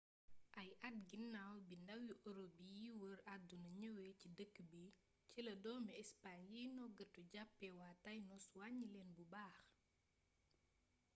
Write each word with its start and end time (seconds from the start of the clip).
ay 0.61 0.69
at 0.87 0.95
ginaaw 1.09 1.53
bi 1.67 1.75
ndawi 1.83 2.07
europe 2.27 2.57
yiy 2.75 2.89
wër 2.99 3.17
àdduna 3.33 3.69
ñëwee 3.81 4.11
ci 4.19 4.27
dëkk 4.37 4.55
bi 4.71 4.83
ci 5.31 5.39
la 5.45 5.53
doomi 5.63 5.91
espagne 6.03 6.47
yiy 6.55 6.73
noggatu 6.77 7.21
jàppee 7.33 7.75
waa 7.79 7.95
tainos 8.03 8.45
wàññi 8.59 8.85
leen 8.93 9.09
bu 9.15 9.23
baax 9.33 9.57